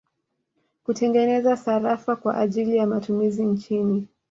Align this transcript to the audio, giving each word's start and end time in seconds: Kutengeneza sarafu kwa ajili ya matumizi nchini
Kutengeneza 0.83 1.57
sarafu 1.57 2.17
kwa 2.17 2.37
ajili 2.37 2.77
ya 2.77 2.87
matumizi 2.87 3.45
nchini 3.45 4.07